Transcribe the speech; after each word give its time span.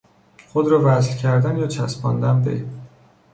خود 0.49 0.67
را 0.67 0.81
وصل 0.85 1.17
کردن 1.17 1.57
یا 1.57 1.67
چسباندن 1.67 2.41
به 2.41 2.65